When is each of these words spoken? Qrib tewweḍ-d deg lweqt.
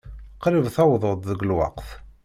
Qrib 0.43 0.65
tewweḍ-d 0.75 1.21
deg 1.31 1.39
lweqt. 1.49 1.89